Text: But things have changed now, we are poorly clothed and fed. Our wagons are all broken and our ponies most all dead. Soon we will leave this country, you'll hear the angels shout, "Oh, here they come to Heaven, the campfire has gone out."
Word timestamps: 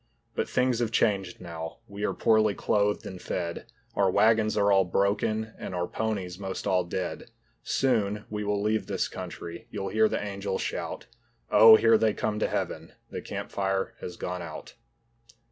But 0.33 0.49
things 0.49 0.79
have 0.79 0.89
changed 0.91 1.39
now, 1.39 1.77
we 1.87 2.03
are 2.05 2.13
poorly 2.15 2.55
clothed 2.55 3.05
and 3.05 3.21
fed. 3.21 3.67
Our 3.93 4.09
wagons 4.09 4.57
are 4.57 4.71
all 4.71 4.83
broken 4.83 5.53
and 5.59 5.75
our 5.75 5.85
ponies 5.85 6.39
most 6.39 6.65
all 6.65 6.83
dead. 6.83 7.25
Soon 7.61 8.25
we 8.27 8.43
will 8.43 8.59
leave 8.63 8.87
this 8.87 9.07
country, 9.07 9.67
you'll 9.69 9.89
hear 9.89 10.09
the 10.09 10.17
angels 10.23 10.63
shout, 10.63 11.05
"Oh, 11.51 11.75
here 11.75 11.99
they 11.99 12.15
come 12.15 12.39
to 12.39 12.47
Heaven, 12.47 12.93
the 13.11 13.21
campfire 13.21 13.93
has 13.99 14.17
gone 14.17 14.41
out." 14.41 14.73